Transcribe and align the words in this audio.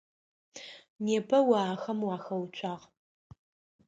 Непэ 1.05 1.37
о 1.57 1.59
ахэм 1.73 1.99
уахэуцуагъ. 2.07 2.85